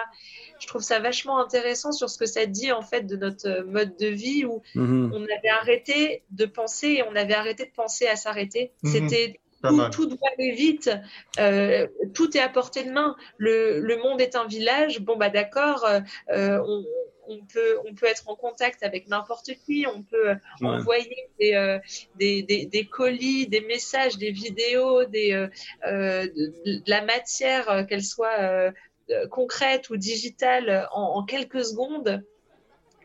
[0.60, 3.98] Je trouve ça vachement intéressant sur ce que ça dit, en fait, de notre mode
[3.98, 5.12] de vie où Mhm.
[5.12, 8.72] on avait arrêté de penser et on avait arrêté de penser à s'arrêter.
[8.84, 8.92] Mhm.
[8.92, 10.92] C'était Pas tout, doit aller vite,
[11.40, 13.16] euh, tout est à portée de main.
[13.40, 15.00] Le, le monde est un village.
[15.00, 15.84] Bon bah d'accord,
[16.30, 16.86] euh, on,
[17.28, 20.30] on peut on peut être en contact avec n'importe qui, on peut
[20.62, 20.68] Ouais.
[20.68, 21.80] envoyer des, euh,
[22.16, 25.48] des, des, des colis, des messages, des vidéos, des euh,
[25.86, 28.72] euh, de, de la matière, euh, qu'elle soit euh,
[29.12, 32.24] euh, concrète ou digitale, en, en quelques secondes.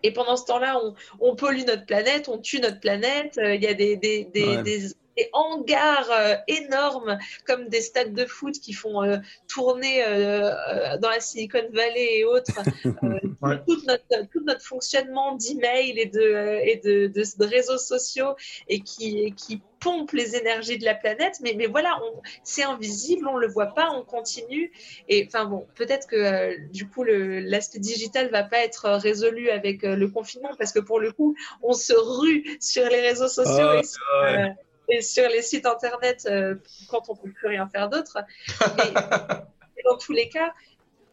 [0.05, 3.39] Et pendant ce temps-là, on, on pollue notre planète, on tue notre planète.
[3.39, 4.63] euh, Il y a des, des, des, Ouais.
[4.63, 10.51] des, des hangars euh, énormes, comme des stades de foot qui font euh, tourner euh,
[10.51, 12.53] euh, dans la Silicon Valley et autres
[13.05, 13.59] euh, Ouais.
[13.66, 18.37] tout, notre, tout notre fonctionnement d'email et, de, euh, et de, de, de réseaux sociaux
[18.68, 21.35] et qui, et qui pompe les énergies de la planète.
[21.40, 24.70] Mais, mais voilà, on- c'est invisible, on le voit pas, on continue.
[25.09, 29.51] Et enfin bon, peut-être que euh, du coup le- l'aspect digital va pas être résolu
[29.51, 33.29] avec euh, le confinement parce que pour le coup, on se rue sur les réseaux
[33.29, 34.46] sociaux Ah, et, sur, euh,
[34.92, 36.55] et sur les sites internet euh,
[36.88, 38.18] quand on peut plus rien faire d'autre.
[38.76, 38.92] Mais,
[39.74, 40.52] mais dans tous les cas,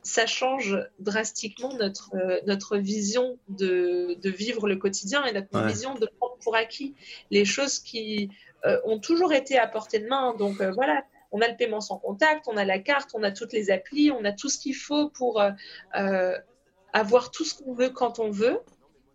[0.03, 5.67] ça change drastiquement notre, euh, notre vision de, de vivre le quotidien et notre Ouais.
[5.71, 6.93] vision de prendre pour acquis
[7.31, 8.29] les choses qui
[8.65, 10.35] euh, ont toujours été à portée de main.
[10.35, 13.53] Donc voilà, on a le paiement sans contact, on a la carte, on a toutes
[13.53, 15.41] les applis, on a tout ce qu'il faut pour
[16.93, 18.59] avoir tout ce qu'on veut quand on veut.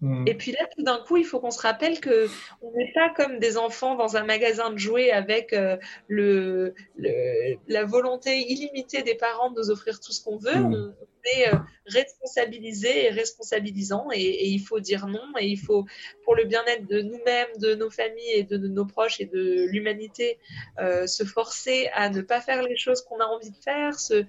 [0.05, 0.25] Mm.
[0.29, 2.29] Et puis là, tout d'un coup, il faut qu'on se rappelle que
[2.63, 5.77] on n'est pas comme des enfants dans un magasin de jouets avec euh,
[6.09, 10.55] le, le- la volonté illimitée des parents de nous offrir tout ce qu'on veut.
[10.55, 10.75] Mm.
[11.01, 11.05] On,
[11.39, 15.87] est euh, responsabilisé et responsabilisant et, et il faut dire non et il faut,
[16.23, 19.67] pour le bien-être de nous-mêmes, de nos familles et de, de nos proches et de
[19.71, 20.39] l'humanité,
[20.81, 24.25] euh, se forcer à ne pas faire les choses qu'on a envie de faire, se,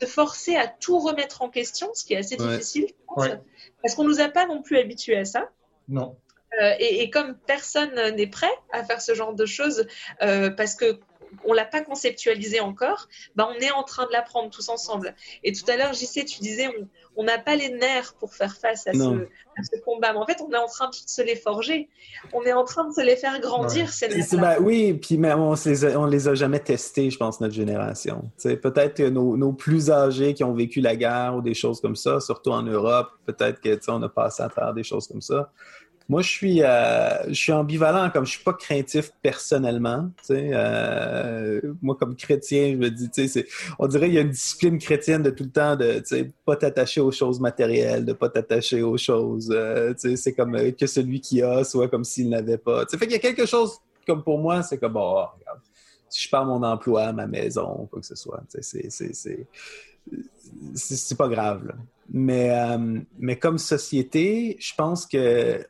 [0.00, 2.48] se forcer à tout remettre en question, ce qui est assez Ouais.
[2.48, 3.38] difficile, je pense, Ouais.
[3.86, 5.48] Parce qu'on nous a pas non plus habitués à ça.
[5.88, 6.16] Non.
[6.60, 9.86] Euh, et, et comme personne n'est prêt à faire ce genre de choses,
[10.22, 10.98] euh, parce que
[11.44, 15.14] on l'a pas conceptualisé encore, bah on est en train de l'apprendre tous ensemble.
[15.44, 16.68] Et tout à l'heure, JC, tu disais,
[17.16, 19.26] on- n'a pas les nerfs pour faire face à ce, Non.
[19.58, 20.12] à ce combat.
[20.12, 21.88] Mais en fait, on est en train de se les forger.
[22.32, 23.90] On est en train de se les faire grandir, Ouais.
[23.90, 25.68] ces ben oui, puis mais on se
[26.10, 28.30] les a, jamais testés, je pense, notre génération.
[28.42, 31.96] Peut-être que nos, nos plus âgés qui ont vécu la guerre ou des choses comme
[31.96, 35.50] ça, surtout en Europe, peut-être que on a passé à travers des choses comme ça.
[36.08, 40.10] Moi, je suis, euh, je suis ambivalent, comme je suis pas craintif personnellement.
[40.30, 43.10] euh, moi, comme chrétien, je me dis,
[43.78, 46.56] on dirait qu'il y a une discipline chrétienne de tout le temps de, sais, pas
[46.56, 49.50] t'attacher aux choses matérielles, de pas t'attacher aux choses.
[49.52, 52.84] euh, c'est comme que celui qui a soit comme s'il n'avait pas.
[52.86, 55.60] Tu sais, fait qu'il y a quelque chose comme pour moi, c'est comme, ah, regarde,
[56.08, 59.46] si je perds mon emploi, ma maison, quoi que ce soit, c'est- c'est-
[61.16, 61.66] pas grave.
[61.66, 61.74] là.
[62.08, 62.52] Mais,
[63.18, 65.66] mais comme société, je pense que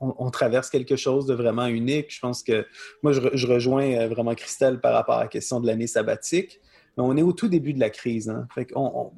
[0.00, 2.14] on, traverse quelque chose de vraiment unique.
[2.14, 2.66] Je pense que
[3.02, 6.60] moi, je, rejoins euh, vraiment Christelle par rapport à la question de l'année sabbatique.
[6.96, 8.28] Mais on est au tout début de la crise.
[8.28, 8.46] Hein.
[8.54, 9.12] Fait on,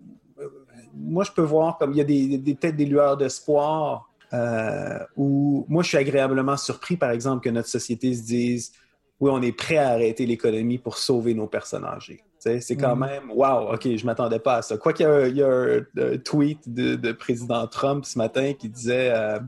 [0.94, 4.98] moi, je peux voir comme il y a des, des peut-être des lueurs d'espoir euh,
[5.16, 8.72] où moi, je suis agréablement surpris, par exemple, que notre société se dise
[9.20, 12.22] oui, on est prêt à arrêter l'économie pour sauver nos personnes âgées.
[12.38, 13.06] C'est quand mm-hmm.
[13.06, 14.76] même, wow, OK, je ne m'attendais pas à ça.
[14.76, 19.40] Quoi qu'il y, a un, tweet de, président Trump ce matin qui disait euh,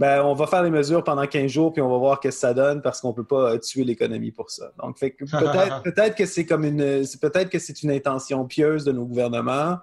[0.00, 2.34] ben, on va faire les mesures pendant 15 jours, puis on va voir ce que
[2.34, 4.72] ça donne parce qu'on ne peut pas tuer l'économie pour ça.
[4.82, 9.04] Donc, peut-être peut que c'est comme une peut-être que c'est une intention pieuse de nos
[9.04, 9.76] gouvernements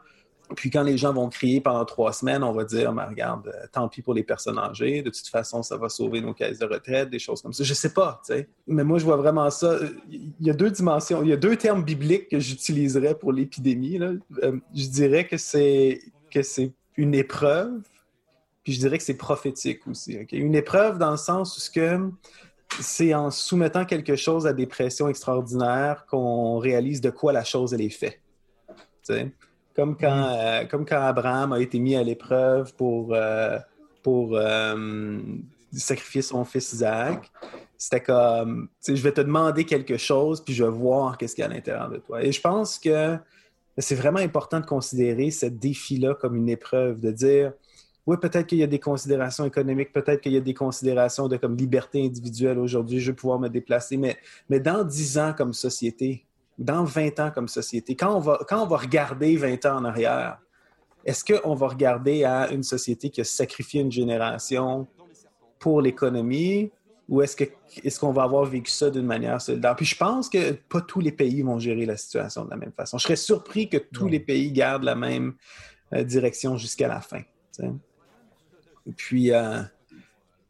[0.55, 3.67] puis quand les gens vont crier pendant trois semaines, on va dire, mais regarde, euh,
[3.71, 6.65] tant pis pour les personnes âgées, de toute façon, ça va sauver nos caisses de
[6.65, 7.63] retraite, des choses comme ça.
[7.63, 8.47] Je sais pas, tu sais.
[8.65, 9.77] Mais moi, je vois vraiment ça.
[10.09, 13.99] Il y a deux dimensions, il y a deux termes bibliques que j'utiliserais pour l'épidémie.
[13.99, 15.99] Euh, je dirais que c'est
[16.31, 17.81] que c'est une épreuve,
[18.67, 20.17] puis je dirais que c'est prophétique aussi.
[20.33, 22.11] Une épreuve dans le sens où que
[22.81, 27.73] c'est en soumettant quelque chose à des pressions extraordinaires qu'on réalise de quoi la chose
[27.73, 28.19] elle est faite.
[29.73, 30.35] Comme quand, mm.
[30.37, 33.57] euh, comme quand Abraham a été mis à l'épreuve pour, euh,
[34.03, 35.17] pour euh,
[35.71, 37.31] sacrifier son fils Isaac.
[37.77, 41.47] C'était comme, je vais te demander quelque chose, puis je vais voir qu'est-ce qu'il y
[41.47, 42.21] a à l'intérieur de toi.
[42.21, 43.17] Et je pense que
[43.77, 47.53] c'est vraiment important de considérer ce défi-là comme une épreuve, de dire,
[48.07, 51.35] oui, peut-être qu'il y a des considérations économiques, peut-être qu'il y a des considérations de
[51.35, 54.17] comme liberté individuelle aujourd'hui, je vais pouvoir me déplacer, mais,
[54.49, 56.25] mais dans dix ans comme société,
[56.57, 59.85] dans 20 ans comme société, quand on va, quand on va regarder 20 ans en
[59.85, 60.39] arrière,
[61.03, 64.87] est-ce qu'on va regarder à une société qui a sacrifié une génération
[65.59, 66.71] pour l'économie
[67.09, 67.45] ou est-ce qu'on
[67.83, 69.75] est qu'on va avoir vécu ça d'une manière solidaire?
[69.75, 72.73] Puis je pense que pas tous les pays vont gérer la situation de la même
[72.73, 72.97] façon.
[72.97, 75.35] Je serais surpris que tous les pays gardent la même
[75.93, 77.21] euh, direction jusqu'à la fin.
[78.95, 79.61] Puis, euh,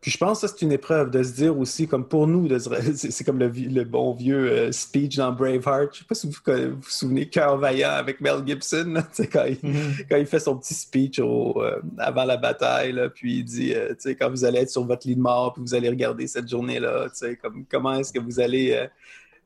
[0.07, 2.47] puis je pense que c'est une épreuve de se dire aussi, comme pour nous,
[2.95, 5.93] c'est comme le, bon vieux euh, speech dans Braveheart.
[5.93, 6.33] Je ne sais pas si vous
[6.75, 10.05] vous, souvenez, Cœur vaillant avec Mel Gibson, mm-hmm.
[10.07, 14.29] quand, il, fait son petit speech euh, avant la bataille, puis il dit, euh, quand
[14.29, 17.07] vous allez être sur votre lit de mort, puis vous allez regarder cette journée-là,
[17.41, 18.87] comme, comment est-ce que vous allez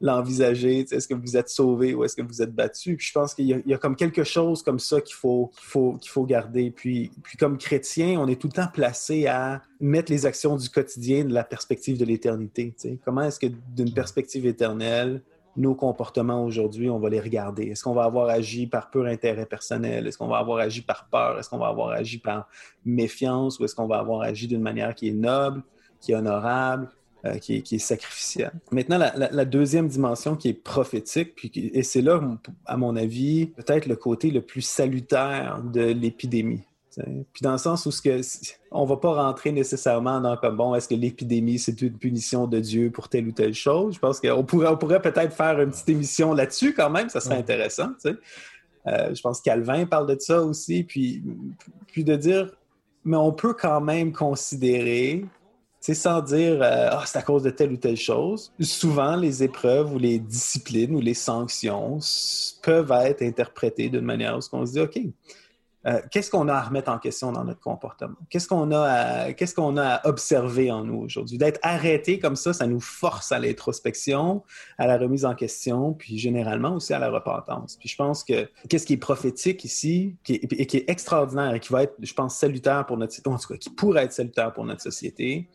[0.02, 0.80] l'envisager?
[0.80, 2.98] Est-ce que vous êtes sauvé ou est-ce que vous êtes battu?
[2.98, 6.26] Puis je pense qu'il y, a comme quelque chose comme ça qu'il faut, faut, faut
[6.26, 6.72] garder.
[6.72, 10.70] Puis, puis comme chrétien, on est tout le temps placé à mettre les actions du
[10.70, 12.74] quotidien de la perspective de l'éternité.
[13.06, 15.22] Comment est-ce que d'une perspective éternelle,
[15.58, 17.68] nos comportements aujourd'hui, on va les regarder?
[17.68, 20.08] Est-ce qu'on va avoir agi par pur intérêt personnel?
[20.08, 21.38] Est-ce qu'on va avoir agi par peur?
[21.40, 22.48] Est-ce qu'on va avoir agi par
[22.86, 23.60] méfiance?
[23.60, 25.62] Ou est-ce qu'on va avoir agi d'une manière qui est noble,
[26.00, 26.90] qui est honorable,
[27.26, 28.52] euh, qui, est, sacrificielle.
[28.72, 32.20] Maintenant, la, deuxième dimension qui est prophétique, puis, et c'est là,
[32.66, 36.64] à mon avis, peut-être le côté le plus salutaire de l'épidémie.
[36.96, 38.20] Puis dans le sens où ce que,
[38.72, 42.48] on ne va pas rentrer nécessairement dans comme bon, est-ce que l'épidémie c'est une punition
[42.48, 43.96] de Dieu pour telle ou telle chose?
[43.96, 47.22] Je pense qu'on pourrait, on pourrait peut-être faire une petite émission là-dessus quand même, ça
[47.22, 47.90] serait intéressant.
[48.88, 51.24] Euh, je pense que Calvin parle de ça aussi, puis,
[51.88, 52.52] puis de dire,
[53.06, 55.24] mais on peut quand même considérer
[55.82, 58.54] c'est sans dire euh, ah, c'est à cause de telle ou telle chose.
[58.62, 61.98] Souvent, les épreuves ou les disciplines ou les sanctions
[62.62, 65.00] peuvent être interprétées d'une manière où on se dit OK,
[65.88, 68.16] euh, qu'est-ce qu'on a à remettre en question dans notre comportement?
[68.30, 71.40] Qu'est-ce qu'on a, à, qu'est-ce qu'on a à observer en nous aujourd'hui?
[71.40, 74.44] D'être arrêté comme ça, ça nous force à l'introspection,
[74.78, 77.78] à la remise en question, puis généralement aussi à la repentance.
[77.78, 81.74] Puis je pense que qu'est-ce qui est prophétique ici, et qui est extraordinaire et qui
[81.74, 84.66] va être, je pense, salutaire pour notre en tout cas, qui pourrait être salutaire pour
[84.66, 85.50] notre société,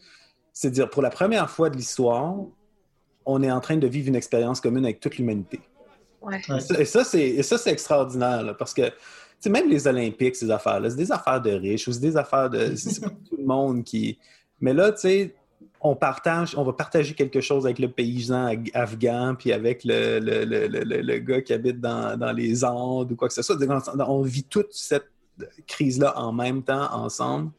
[0.59, 2.35] c'est dire pour la première fois de l'histoire,
[3.27, 5.61] on est en train de vivre une expérience commune avec toute l'humanité.
[6.79, 8.91] Et ça, c'est extraordinaire, parce que
[9.45, 12.75] même les Olympiques, ces affaires-là, c'est des affaires de riches ou c'est des affaires de.
[12.75, 14.19] C'est pas tout le monde qui.
[14.59, 15.35] Mais là, tu sais,
[15.83, 21.19] on partage, on va partager quelque chose avec le paysan afghan, puis avec le, le,
[21.19, 23.59] gars qui habite dans, dans, les Andes ou quoi que ce soit.
[24.09, 25.11] On vit toute cette
[25.67, 27.51] crise-là en même temps, ensemble.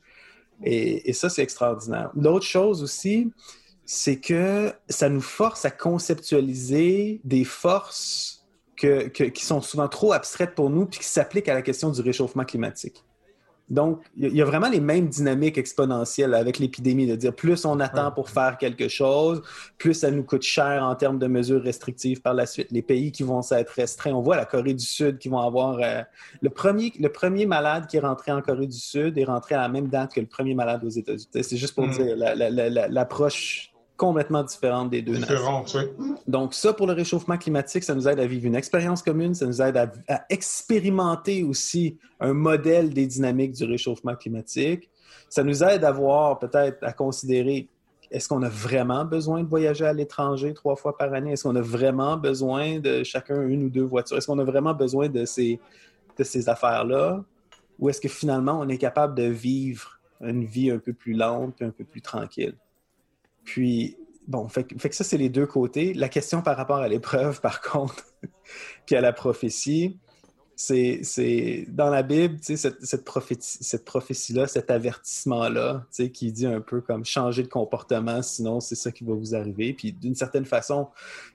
[0.63, 2.11] Et, ça, c'est extraordinaire.
[2.15, 3.31] L'autre chose aussi,
[3.85, 10.69] c'est que ça nous force à conceptualiser des forces qui sont souvent trop abstraites pour
[10.69, 13.03] nous puis qui s'appliquent à la question du réchauffement climatique.
[13.69, 17.79] Donc, il y a vraiment les mêmes dynamiques exponentielles avec l'épidémie, de dire plus on
[17.81, 19.41] attend pour faire quelque chose,
[19.77, 22.71] plus ça nous coûte cher en termes de mesures restrictives par la suite.
[22.71, 25.79] Les pays qui vont s'être restreints, on voit la Corée du Sud qui vont avoir...
[25.81, 26.01] Euh,
[26.41, 29.59] le, premier, le premier malade qui est rentré en Corée du Sud est rentré à
[29.59, 31.27] la même date que le premier malade aux États-Unis.
[31.33, 31.91] C'est juste pour mm.
[31.91, 32.15] dire
[32.89, 35.21] l'approche complètement différente des deux oui.
[36.27, 39.45] Donc ça, pour le réchauffement climatique, ça nous aide à vivre une expérience commune, ça
[39.45, 44.89] nous aide à, expérimenter aussi un modèle des dynamiques du réchauffement climatique.
[45.29, 47.67] ça nous aide à voir, peut-être, à considérer
[48.09, 51.33] est-ce qu'on a vraiment besoin de voyager à l'étranger trois fois par année?
[51.33, 54.17] Est-ce qu'on a vraiment besoin de chacun une ou deux voitures?
[54.17, 55.59] Est-ce qu'on a vraiment besoin de ces,
[56.17, 57.23] de ces affaires-là?
[57.79, 61.61] Ou est-ce que finalement, on est capable de vivre une vie un peu plus lente
[61.61, 62.55] un peu plus tranquille?
[63.47, 63.95] Puis,
[64.27, 65.93] bon, fait, fait que ça, c'est les deux côtés.
[65.93, 68.03] La question par rapport à l'épreuve, par contre,
[68.85, 69.97] puis à la prophétie,
[70.57, 76.81] c'est dans la Bible, cette, cette, prophétie, cette prophétie-là, cet avertissement-là, qui dit un peu
[76.81, 79.73] comme changer de comportement, sinon c'est ça qui va vous arriver.
[79.73, 80.89] Puis d'une certaine façon,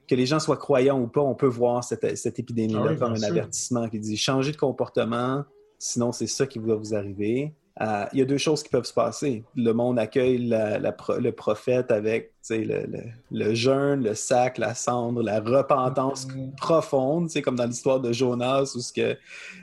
[0.06, 3.12] que les gens soient croyants ou pas, on peut voir cette, cette épidémie-là ah comme
[3.12, 5.44] un avertissement qui dit changer de comportement,
[5.78, 7.54] sinon c'est ça qui va vous arriver.
[7.80, 9.44] Euh, il y a deux choses qui peuvent se passer.
[9.56, 16.54] Le monde accueille le prophète avec le, jeûne, le sac, la cendre, la repentance mm.
[16.56, 19.16] profonde, comme dans l'histoire de Jonas, où ce que,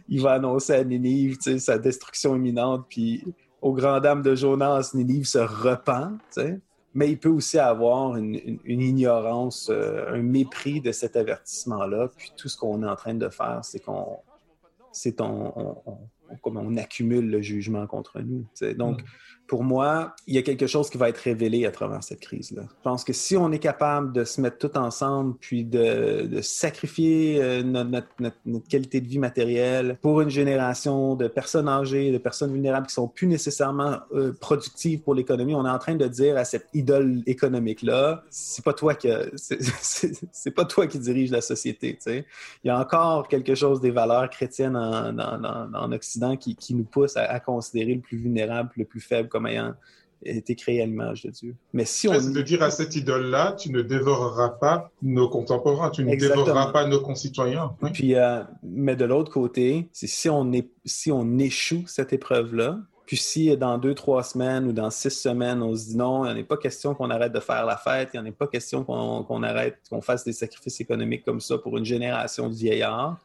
[0.07, 3.23] il va annoncer à Ninive sa destruction imminente, puis
[3.61, 6.19] aux grand dames de Jonas, Ninive se repent.
[6.95, 12.09] Mais il peut aussi avoir une, ignorance, euh, un mépris de cet avertissement-là.
[12.17, 14.17] Puis tout ce qu'on est en train de faire, c'est qu'on
[14.91, 16.18] c'est on, comme on
[16.77, 18.45] accumule le jugement contre nous.
[18.75, 19.01] Donc,
[19.49, 22.61] pour moi, il y a quelque chose qui va être révélé à travers cette crise-là.
[22.69, 27.41] Je pense que si on est capable de se mettre tout ensemble, puis de, sacrifier
[27.41, 28.07] euh, notre,
[28.69, 33.07] qualité de vie matérielle pour une génération de personnes âgées, de personnes vulnérables qui sont
[33.07, 37.23] plus nécessairement euh, productives pour l'économie, on est en train de dire à cette idole
[37.25, 39.09] économique-là, c'est pas toi qui
[40.31, 41.97] c'est pas toi qui dirige la société.
[42.05, 42.23] Il
[42.65, 47.39] y a encore quelque chose des valeurs chrétiennes en, Occident qui, nous pousse à, à,
[47.39, 49.73] considérer le plus vulnérable, le plus faible comme ayant
[50.23, 51.55] été créé à l'image de Dieu.
[51.73, 52.19] Mais si on...
[52.19, 56.71] C'est de dire à cette idole-là, tu ne dévoreras pas nos contemporains, tu ne dévoreras
[56.71, 57.75] pas nos concitoyens.
[57.93, 63.17] Puis, euh, mais de l'autre côté, si on, est, si on échoue cette épreuve-là, puis
[63.17, 66.41] si dans deux, trois semaines ou dans six semaines, on se dit non, il n'y
[66.41, 69.41] a pas question qu'on arrête de faire la fête, il n'y a pas question qu'on
[69.41, 73.17] arrête, qu'on fasse des sacrifices économiques comme ça pour une génération de vieillards.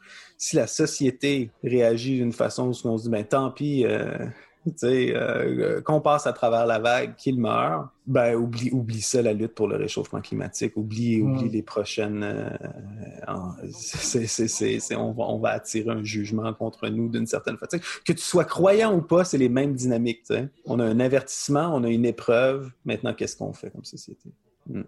[0.44, 4.26] Si la société réagit d'une façon où on se dit, ben tant pis, euh,
[4.83, 9.54] euh, qu'on passe à travers la vague, qu'il meurt, ben oublie, oublie ça, la lutte
[9.54, 10.76] pour le réchauffement climatique.
[10.76, 12.22] Oublie, oublie les prochaines.
[12.22, 12.50] Euh,
[13.26, 17.78] on, va, on va attirer un jugement contre nous d'une certaine façon.
[18.04, 20.30] Que tu sois croyant ou pas, c'est les mêmes dynamiques.
[20.66, 22.70] On a un avertissement, on a une épreuve.
[22.85, 24.28] Maintenant, qu'est-ce qu'on fait comme société?
[24.68, 24.83] Hmm.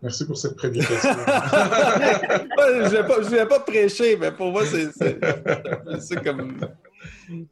[0.00, 1.10] Merci pour cette prédication.
[1.10, 6.56] je ne vais, pas prêcher, mais pour moi, c'est comme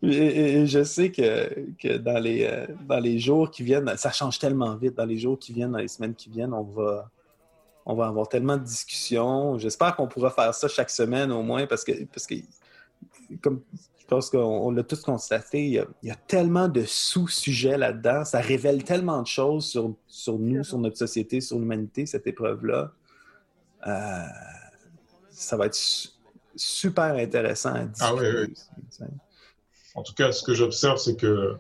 [0.03, 4.75] et, je sais que, dans, les, euh, dans les jours qui viennent, ça change tellement
[4.77, 4.95] vite.
[4.95, 7.11] Dans les jours qui viennent, dans les semaines qui viennent, on va,
[7.85, 9.59] on va avoir tellement de discussions.
[9.59, 12.35] J'espère qu'on pourra faire ça chaque semaine au moins parce que, parce que
[13.43, 13.61] comme
[14.07, 18.25] je pense qu'on l'a tous constaté, il y, a, tellement de sous-sujets là-dedans.
[18.25, 22.93] Ça révèle tellement de choses sur, sur nous, sur notre société, sur l'humanité, cette épreuve-là.
[23.89, 24.23] Euh,
[25.31, 25.79] ça va être
[26.55, 28.05] super intéressant à discuter.
[28.09, 29.07] Ah oui,
[29.97, 31.57] en tout cas, ce que j'observe, c'est que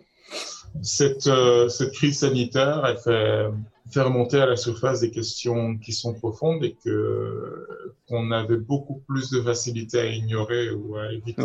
[0.82, 3.46] cette, euh, cette crise sanitaire, elle fait,
[3.90, 7.66] fait, remonter à la surface des questions qui sont profondes et que
[8.08, 11.42] qu'on avait beaucoup plus de facilité à ignorer ou à éviter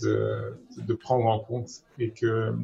[0.00, 2.54] de, de, prendre en compte et que,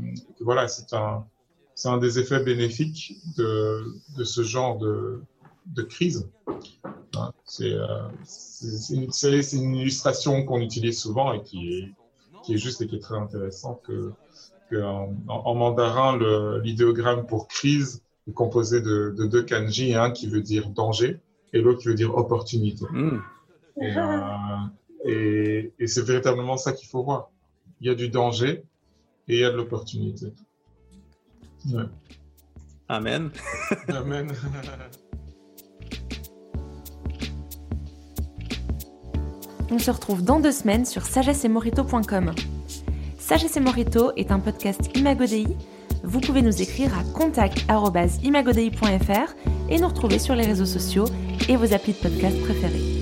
[0.41, 1.27] voilà, c'est un
[1.75, 3.85] c'est un des effets bénéfiques de,
[4.17, 5.21] de ce genre de,
[5.67, 6.29] de crise.
[7.17, 9.11] Hein, euh, c'est une,
[9.53, 11.93] une, illustration qu'on utilise souvent et qui est
[12.45, 14.13] qui est juste et qui est très intéressant que,
[14.77, 16.19] en, mandarin,
[16.63, 21.21] l'idéogramme pour crise est composé de, deux kanji, un qui veut dire danger
[21.53, 22.85] et l'autre qui veut dire opportunité.
[22.91, 23.19] Hmm.
[23.83, 24.59] Euh,
[25.05, 27.31] et, et, c'est véritablement ça qu'il faut voir.
[27.81, 28.65] Il y a du danger
[29.29, 30.33] et il y a de l'opportunité.
[32.89, 33.31] Amen.
[33.89, 34.33] Amen.
[39.71, 42.33] On se retrouve dans deux semaines sur sagessemorito.com.
[43.19, 45.47] Sagesse et Morito est un podcast Imagodei.
[46.05, 49.35] Vous pouvez nous écrire à contact.imagodei.fr
[49.71, 51.07] et nous retrouver sur les réseaux sociaux
[51.49, 52.94] et vos applis de podcast préférés.